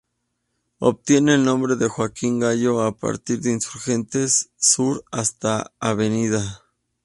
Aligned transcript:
Obtiene 0.79 1.35
el 1.35 1.45
nombre 1.45 1.75
de 1.75 1.87
Joaquín 1.87 2.39
Gallo 2.39 2.81
a 2.81 2.97
partir 2.97 3.39
de 3.41 3.51
Insurgentes 3.51 4.49
Sur 4.57 5.05
hasta 5.11 5.73
Av. 5.79 5.99